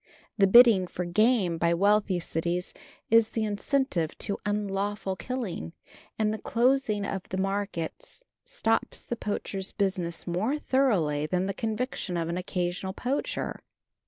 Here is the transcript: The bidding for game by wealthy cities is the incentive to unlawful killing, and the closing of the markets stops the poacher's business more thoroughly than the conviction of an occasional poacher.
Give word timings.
The 0.35 0.47
bidding 0.47 0.87
for 0.87 1.05
game 1.05 1.59
by 1.59 1.75
wealthy 1.75 2.19
cities 2.19 2.73
is 3.11 3.29
the 3.29 3.43
incentive 3.43 4.17
to 4.17 4.39
unlawful 4.47 5.15
killing, 5.15 5.73
and 6.17 6.33
the 6.33 6.41
closing 6.41 7.05
of 7.05 7.29
the 7.29 7.37
markets 7.37 8.23
stops 8.43 9.05
the 9.05 9.15
poacher's 9.15 9.73
business 9.73 10.25
more 10.25 10.57
thoroughly 10.57 11.27
than 11.27 11.45
the 11.45 11.53
conviction 11.53 12.17
of 12.17 12.29
an 12.29 12.37
occasional 12.37 12.93
poacher. 12.93 13.59